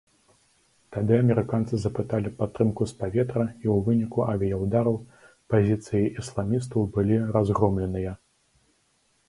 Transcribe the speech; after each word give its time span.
Тады 0.93 1.13
амерыканцы 1.23 1.73
запыталі 1.81 2.31
падтрымку 2.39 2.87
з 2.93 2.95
паветра, 3.03 3.45
і 3.63 3.65
ў 3.75 3.77
выніку 3.89 4.25
авіяўдараў 4.35 4.99
пазіцыі 5.55 6.11
ісламістаў 6.25 6.91
былі 6.97 7.23
разгромленыя. 7.39 8.19